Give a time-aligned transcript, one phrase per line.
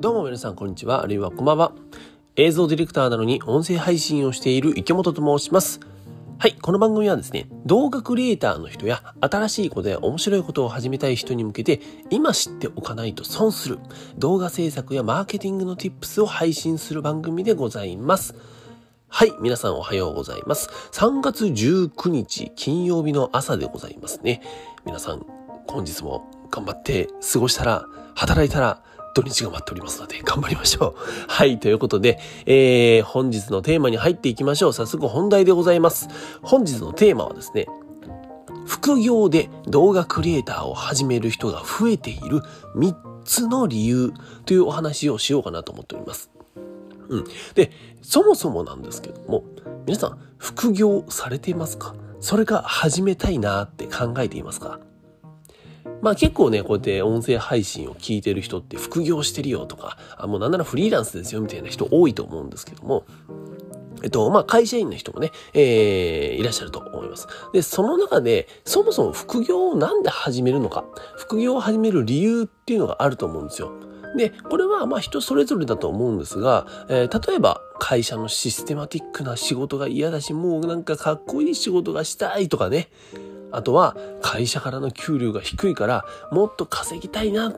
[0.00, 1.72] どうも皆さんこんにちは、あるいはこんばんは。
[2.36, 5.78] 映像ディレクターなのに音声配信をしている池本と申します。
[6.38, 13.78] はい、この番組はですね、動画クリエイターの人や新しいことや面白いことを始めたい人に向けて、今知っておかないと損する
[14.16, 18.34] 動画制作やマーケティングの tips を配信する番組でございます。
[19.08, 20.70] はい、皆さんおはようございます。
[20.92, 24.40] 3月19日金曜日の朝でございますね。
[24.86, 25.26] 皆さん、
[25.66, 28.82] 本日も頑張って過ごしたら、働いたら、
[29.14, 31.00] 土日が待っておりますので、頑張りましょう。
[31.28, 34.72] はい、ということで、えー、本日のテーマに入っていきましょう。
[34.72, 36.08] 早速本題でございます。
[36.42, 37.66] 本日のテーマはですね、
[38.66, 42.40] 副業で動画クリエイターを始める人が増えている
[42.76, 44.12] 3つの理由
[44.46, 46.30] というお話をしようかなと思っております。
[47.08, 47.24] うん。
[47.54, 49.42] で、そもそもなんですけども、
[49.86, 51.94] 皆さん、副業されていますか？
[52.20, 54.78] それか始めたいなって考えていますか？
[56.02, 63.04] まあ結構ね、こうやって音声配信を聞いてる人って副業してるよとか、あもうなんならフリーランスですよみたいな人多いと思うんですけども、
[64.02, 67.28] えっと、まあ、会社員の人もね、えー、いらっしゃると思います。
[67.52, 70.84] で、その中で、そもそも副業をなんで始めるのか、
[71.16, 73.72] 副業を始める理由っていうのがあると思うんですよ。
[74.16, 82.88] で、これはまあ人それぞれだと思うんですが、えー、例えば会社のシステマティックな仕事が嫌だし、もうなんかかっこいい仕事がしたいとかね、
[83.52, 87.54] あとは会社からの給料が低いからもっと稼ぎたいな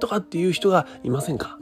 [0.00, 1.58] とかっていう人がいませんか？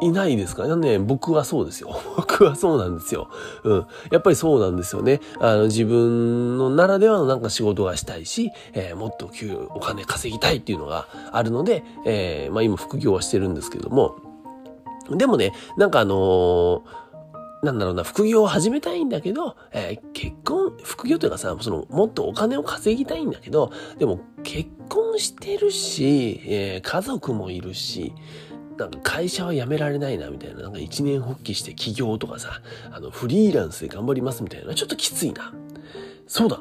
[0.00, 0.66] いないですか？
[0.76, 1.96] ね僕はそうですよ。
[2.16, 3.28] 僕はそうなんですよ。
[3.62, 3.86] うん。
[4.10, 5.20] やっぱりそうなんですよね。
[5.38, 14.16] あの、自分のならではのなんか仕事がしたいし、えー、もっと給お金稼ぎたいっていうのがあるので、えー、まあ今副業はしてるんですけども、
[15.10, 16.80] でもね、なんかあのー
[17.62, 28.12] なんだろうな、副業を始めたいんだけど、えー、結婚、副業というかさ、その、もっとお金を稼ぎたいんだけど、でも結婚してるし、えー、家族もいるし、
[28.78, 30.62] なんか会社は辞められないな、みたいな。
[30.62, 34.74] なんか一年発起して起業とかさ、あの、フリーランスで頑張りますみたいな。
[34.74, 35.54] ちょっときついな。
[36.26, 36.60] そうだ。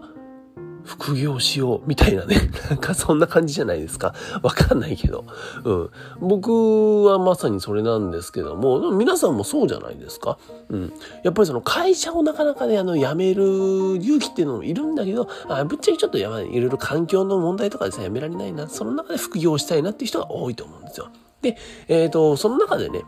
[0.86, 2.50] 副業しようみたいなね。
[2.70, 4.14] なんかそんな感じじゃないですか。
[4.42, 5.26] わかんないけど。
[5.64, 5.90] うん。
[6.20, 10.38] 僕はまさにそれなんですけども、皆さんもそうじゃないですか。
[10.70, 10.94] うん。
[11.24, 16.54] やっぱりその会社をなかなかね、あの、辞める勇気っていうのもいるんだけど、あぶっちゃけちょっとやばい。
[16.54, 18.68] いろいろ環境の問題とかでさ、辞められないな。
[18.68, 21.08] その中で副業したいなっていう人が多いと思うんですよ。
[21.42, 23.04] で、えっ、ー、と、その中でね、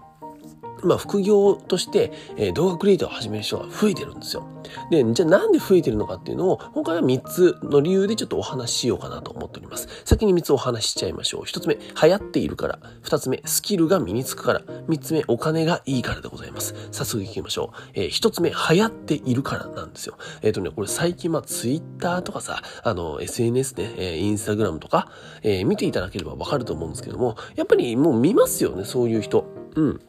[0.84, 4.48] まあ、副業として、えー、動画クリエイターを始める人が増えてるんですよ。
[4.90, 9.88] で、じゃあなんで増えてるのかっていうのを、今回は3つの理由でちょっとお話ししようかなと思っております。
[10.06, 11.42] 先に3つお話ししちゃいましょう。
[11.44, 12.80] 1つ目、流行っているから。
[13.04, 14.62] 2つ目、スキルが身につくから。
[14.62, 16.76] 3つ目、お金がいいからでございます。
[16.92, 17.78] 早速行きましょう。
[17.94, 20.18] えー、1つ目、流行っているからなんですよ。
[20.42, 25.10] えっ、ー、とね、これ最近、まあ、ツイッターとかさ、あの、SNS ね、えー、インスタグラムとか、
[25.42, 29.46] えー、見ていただければわかると思うんですけども、やっぱりもう見ますよね、そういう人。
[29.76, 30.02] うん。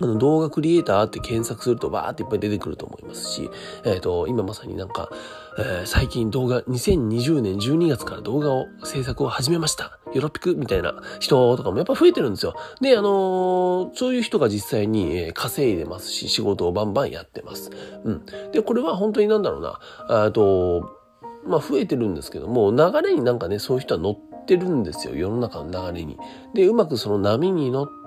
[0.00, 3.50] あの動画クリエイターって検索するとバーっていっぱい出てくると思いますし、
[3.84, 5.10] えっ、ー、と、今まさになんか、
[5.58, 9.98] えー、最近動画、2020年12月から動画を制作を始めました。
[10.14, 12.54] ヨロピクみたいな人とかもやっぱ増えてるんですよ。
[12.80, 17.70] で、あのー、そういう人が実際に、稼いでますし、仕事をバンバンやってます。
[18.04, 18.26] うん。
[18.52, 20.98] で、これは本当になんだろうな、あと、
[21.46, 25.14] まあ増えてるんですけども、流れになんかね、そういう人は乗ってるんですよ。
[25.14, 26.16] 世の中の流れに。
[26.54, 27.98] で、うまくその波に乗って、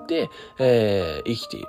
[0.58, 1.68] えー、生きている。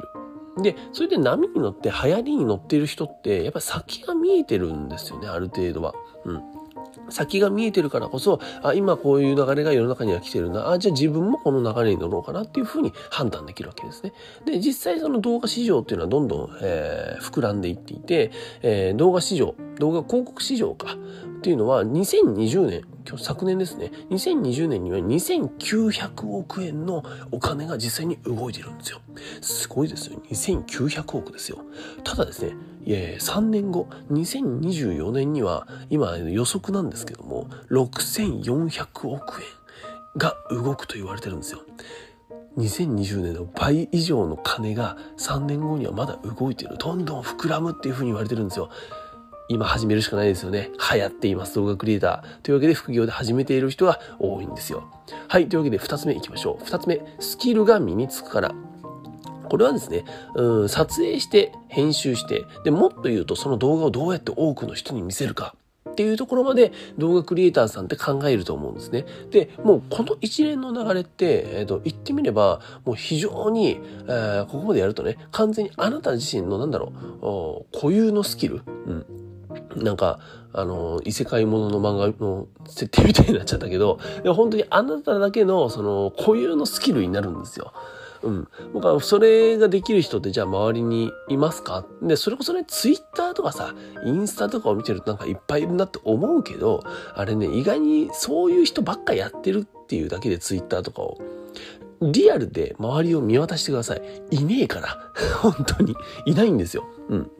[0.62, 5.94] で、それで波に乗って流行りに乗っている人って、やっぱ先が見えてるんですよね、ある程度は。
[6.26, 6.42] うん。
[7.10, 10.70] 先が見えてるからこそ、あ、今こういう流れが世の中には来てるな。
[10.70, 14.14] あ、じゃあ自分もこの流れに乗ろうかなっていうふうに判断できるわけですね。
[14.46, 18.32] で、実際その動画市場っていうのはどんどん、えー、膨らんでいっていて、
[18.62, 20.96] えー、動画市場、動画広告市場か。
[21.38, 29.02] っていうのは2020年、今日昨年ですね、2020年には2900億円のお金が実際に動いてるんですよ。
[29.42, 30.22] すごいですよ。
[30.30, 31.60] 2900億ですよ。
[32.04, 32.56] ただですね、
[32.86, 39.48] いやいや3年後、2024年には、今予測なんですけども、6400億円
[40.18, 41.60] が動くと言われてるんですよ。
[42.58, 46.78] 2020年の倍以上の金が3年後にはまだ動いてる。
[46.78, 48.70] どんどん膨らむっていうふうに言われてるんですよ。
[49.50, 50.72] 今始めるしかないですよね。
[50.94, 52.42] 流行っています、動画クリエイター。
[52.42, 54.90] というわけで副業で始めている人が多いんですよ。
[55.28, 56.66] はい、というわけで二つ目いきましょう。
[56.66, 58.56] 二つ目、スキルが身につくから。
[59.50, 60.06] これはですね、
[60.36, 65.56] うん、撮影して、編集して、で、もっと言うとその動画をどうやって多くの人に見せるか。
[65.92, 69.06] っていうところまで動画クリエイターさんって考えると思うんですね。
[69.30, 76.94] で、もうこの一連の流れって、えっ、ー、と、言ってみれば、もう非常に、えー、ここまでやるとね、完全にあなた自身の、なんだろ
[77.72, 79.06] う、固有のスキル、うん、
[79.76, 80.20] なんか、
[80.54, 87.74] あの、異世界ものの漫画の設定みたいになっちゃったけど、でも本当にあなただけの、その、固有のスキルになるんですよ。
[88.24, 88.48] うん。
[88.74, 91.86] 僕はそれができる人ってじゃあ周りにいますか？
[92.02, 93.76] で、それこそね、ツイッターとかさ、
[94.06, 96.84] インスタとかを見てるとなんかいっぱいいるなって思うけど、
[97.16, 101.18] あれね、意外にそういう人ばっかやってるっていうだけでツイッターとかを
[102.02, 104.02] リアルで周りを見渡してください。
[104.32, 105.12] いねえから。
[105.42, 105.96] 本当に。
[106.26, 106.86] いないんですよ。
[107.10, 107.32] うん。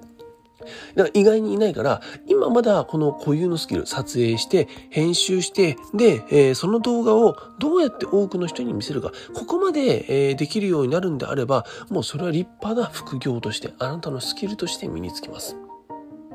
[0.96, 15.58] だから意外にいないから、今まだこの固有のスキル、撮影して、編集して、で、えー、その動画をどうやって多くの人に見せるか、ここまで、えー、できるようになるんであれば、もうそれは立派な副業として、あなたのスキルとして身につきます。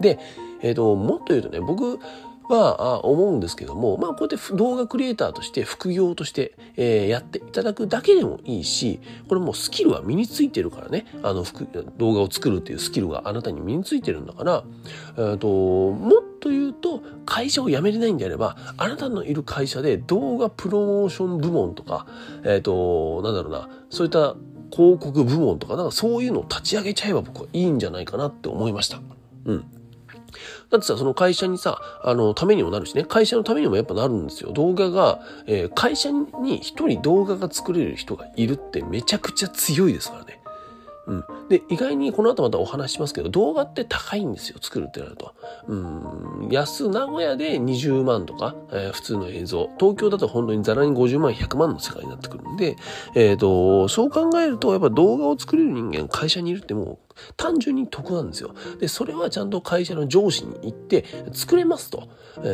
[0.01, 0.19] で、
[0.63, 1.99] えっ、ー、と、もっと言うとね、僕、
[2.49, 11.45] は思うんですけども、まあこうやって動画クリエイターとして副業として、やっていただくだけでもいいし、これもうスキルは身についてるからね、あの
[11.99, 14.65] 動画を作るっていうスキルがあなたに身についてるんだから、
[15.17, 22.07] えー、ともっと言うと会社を辞めれないんであれば、あなたのいる会社で動画プロモーション部門とか、
[22.45, 24.37] えっ、ー、と、なんだろうな、そういった
[24.71, 29.01] 広告部門とか、なんかそういうのを立ち上げちゃえば僕はいいんじゃないかなって思いました。
[29.45, 29.65] うん。
[30.71, 34.53] だってさ、その会社にさ、あの、ためにもなるしね、会社のためにもやっぱなるんですよ。
[34.53, 40.41] 動画が、えー、会社に一人動画が作れる人がいるってめちゃくちゃ強いですからね。
[41.09, 41.25] うん。
[41.49, 45.35] で、意外にこの後またお話しますけど、動画って高いんですよ、作るってなると。
[45.67, 49.71] うん、安、名古屋で20万とか、えー、普通の映像。
[49.81, 52.77] 東京だと本当にザラに50万、100万の世界になってくるんで、
[53.15, 58.55] えっ、ー、と、そう考えると、やっぱ動画を作れる人間、会社にいるってもう、単純に得なんですよ。
[58.81, 62.09] で、それはちゃんと会社の上司に行って作れますと。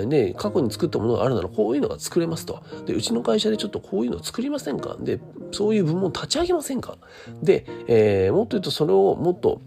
[0.09, 2.63] で、過去に作ったものがあるならこういうのが作れますと。
[2.87, 4.97] で、うちの会社でちょっとこういうの作りませんか？
[4.99, 5.21] で、
[5.53, 6.97] そういう部門を立ち上げませんか？
[7.43, 9.61] で、えー、もっと言うとそれをもっと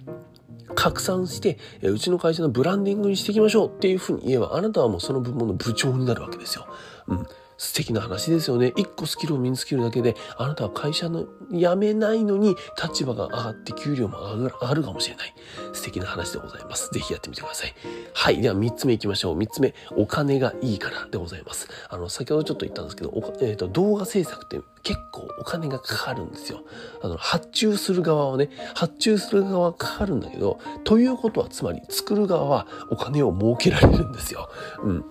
[0.75, 6.67] 拡散して、うちの会社のブランディングにしていきましょうっていうふうに言えば、あなたはもうその部門の部長になるわけですよ。
[7.07, 7.27] うん。
[7.57, 8.73] 素敵な話ですよね。
[8.75, 15.33] 一個スキルを身につけるだけで、あなたは会社の辞めないのに立場が上がって給料も上がるかもしれない。
[15.73, 16.89] 素敵な話でございます。
[16.91, 17.73] ぜひやってみてください。
[18.13, 18.41] はい。
[18.41, 19.35] では三つ目行きましょう。
[19.35, 21.67] 三つ目、お金がいいからでございます。
[21.89, 23.11] あの、先ほどちょっと言ったんですけど、
[23.41, 26.61] え、ー、と、動画制作って結構お金がかかるんですよ。
[27.01, 34.49] あの、発注する側はね、発注する側はかかるんだけど、ということはつまり作る側はお金を儲けられるんですよ。
[34.83, 35.05] うん。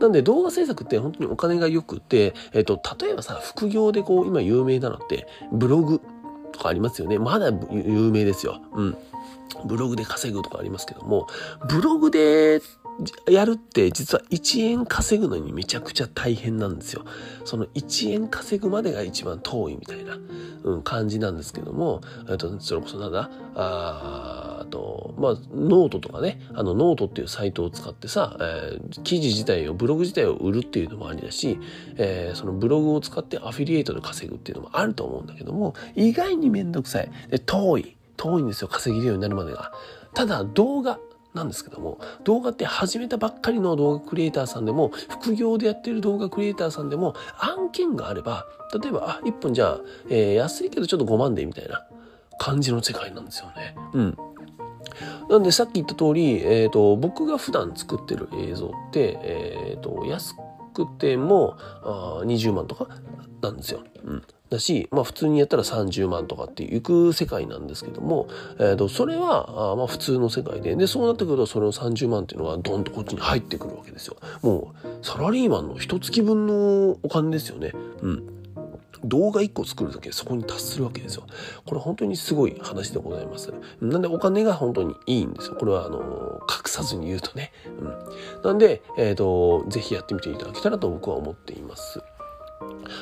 [0.00, 6.00] なんで動画制作って本当にお金が良くて、えっ、と、例えばさ、副業でこう、今有名なのって、ブログ
[6.52, 7.18] とかありますよね。
[7.18, 8.60] まだ有名ですよ。
[8.74, 8.96] うん。
[9.64, 11.26] ブログで稼ぐとかありますけども、
[11.68, 12.60] ブログで
[13.28, 17.04] やるって実は1円稼ぐのにめちゃくちゃ大変なんですよ。
[17.44, 20.18] その1円稼ぐまでが一番遠いみたいな、
[20.64, 24.49] うん、感じなんですけども、えっと、それこそなんだ、あと、
[25.20, 31.58] まあ、ノートとかね、あの、ノートっていうサイトを使ってさ、えー、記事自体を、ブログ自体を売るっていうのもありだし、
[31.96, 37.10] えー、そのブログを使ってアフィリエイトで稼ぐっていうのもあると思うんだけども、意外にめんどくさい。
[37.30, 37.96] で、遠い。
[38.16, 39.72] 遠いんですよ、稼げるようになるまでが。
[40.14, 40.98] ただ、動画、
[41.34, 48.46] なんですけども、動画って始めたばっかりの動画クリエイターさんでも、副業でやってる動画クリエイターさんでも、案件があれば、
[48.82, 51.86] 例えば、あ、1本じゃあ、えー、安いけどちょっと5万で、みたいな
[52.38, 53.76] 感じの世界なんですよね。
[53.92, 54.16] うん。
[55.28, 60.34] なんでさっき言った通り、え、ー、と、僕が普段作ってる映像って、え、ー、と、安
[60.74, 62.88] くてもあ20万とか
[63.42, 63.80] なんですよ。
[64.04, 64.22] うん。
[64.50, 74.16] だし、まあ普通にやったら30万とかっていく世界なんですけども、え、ー、と、それは、あまあ普通の世界で、で、そうなってくるとそれの30万っていうのがドンとこっちに入ってくるわけですよ。
[74.42, 77.72] もう、サラリーマンの一月分のお金ですよね。
[78.02, 78.39] うん。
[79.04, 81.26] 動画1個作るだけでそこに達するわけですよ。
[81.66, 83.52] これ本当にすごい話でございます。
[83.80, 85.56] なんでお金が本当にいいんですよ。
[85.56, 87.52] これはあの、隠さずに言うとね。
[87.80, 88.42] うん。
[88.42, 92.00] なんで、えっ、ー、と、ぜひやってみていただけたらと僕は思っています。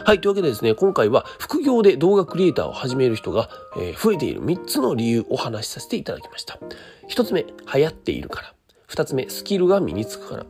[0.04, 0.20] はい。
[0.20, 3.50] というわけでですね、今回は副業で動画クリエイターを始める人が、
[4.02, 6.58] 増えている3つの理由をお話しさせていただきました。
[7.10, 8.54] 1つ目、流行っているから。
[8.88, 10.46] 2つ目、スキルが身につくから。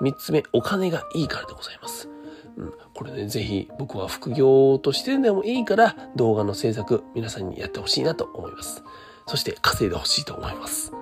[0.00, 2.09] 3つ目、お金がいいからでございます。
[2.56, 8.82] うん、これね、ぜひ僕は副業としてでもいいから動画の制作皆さんにやってほしいなと思います。
[9.26, 10.92] そして稼いでほしいと思います。
[10.92, 10.98] は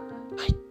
[0.47, 0.69] い。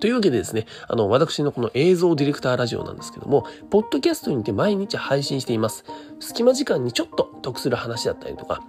[0.00, 5.84] というわけでですね、あの、私のこの映像ディレクターラジオなんですけども、ポッドキャストにて毎日配信しています。
[6.18, 8.64] 隙間時間にちょっと得する話だったりとか、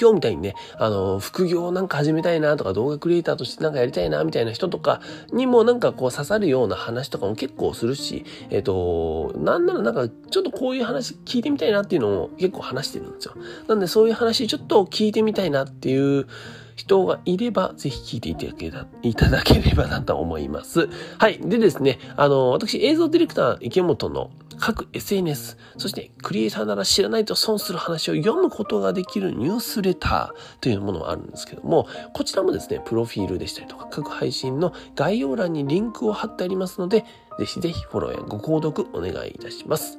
[0.00, 5.00] 今日みたいにね、あの、副業なんか始めたいなとか動画クリエイターとしてなんかやりたいなみたいな人とか
[5.32, 13.34] にもなんかこう刺さるような話とかも結構するし、えっ、と、なんならなんかちょっとこういう話聞いてみたいなっていうのを結構話してるんですよ。
[13.68, 16.26] なんでそういう話ちょっと聞いてみたいなっていう
[16.76, 20.88] 人がいれば、ぜひ聞いていただけたいただければなと思います。
[21.18, 21.38] はい。
[21.40, 37.04] でですね、あの、私、映像ディレクター池本の各 SNS、そしてクリエイターなら知らないと損する話を読むことができるニュースレターというものがあるんですけども、こちらもですね、プロフィールでしたりとか、各配信の概要欄にリンクを貼ってありますので、
[37.38, 39.98] ぜひぜひフォローやご購読お願いいたします。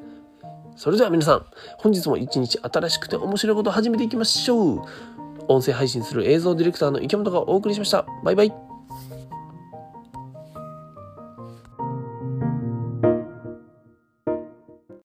[0.76, 1.46] それでは皆さん、
[1.78, 4.82] 本日も一日新しくて面白いことを始めていきましょう。
[5.48, 8.06] 音声配信する映像ディレクターの池本がお送りしました。
[8.24, 8.65] バイバイ。